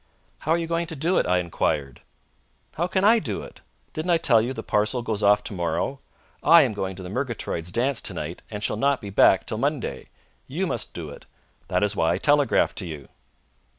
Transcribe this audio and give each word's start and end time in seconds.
"How 0.39 0.53
are 0.53 0.57
you 0.57 0.65
going 0.65 0.87
to 0.87 0.95
do 0.95 1.19
it?" 1.19 1.27
I 1.27 1.37
enquired. 1.37 2.01
"How 2.73 2.87
can 2.87 3.03
I 3.03 3.19
do 3.19 3.43
it? 3.43 3.61
Didn't 3.93 4.09
I 4.09 4.17
tell 4.17 4.41
you 4.41 4.51
the 4.51 4.63
parcel 4.63 5.03
goes 5.03 5.21
off 5.21 5.43
to 5.43 5.53
morrow? 5.53 5.99
I 6.41 6.63
am 6.63 6.73
going 6.73 6.95
to 6.95 7.03
the 7.03 7.09
Murgatroyds' 7.11 7.71
dance 7.71 8.01
to 8.01 8.15
night 8.15 8.41
and 8.49 8.63
shall 8.63 8.77
not 8.77 8.99
be 8.99 9.11
back 9.11 9.45
till 9.45 9.59
Monday. 9.59 10.09
You 10.47 10.65
must 10.65 10.95
do 10.95 11.09
it. 11.09 11.27
That 11.67 11.83
is 11.83 11.95
why 11.95 12.13
I 12.13 12.17
telegraphed 12.17 12.77
to 12.79 12.87
you." 12.87 13.09